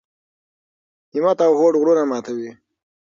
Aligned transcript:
همت 1.15 1.39
او 1.47 1.53
هوډ 1.59 1.73
غرونه 1.81 2.03
ماتوي. 2.09 2.51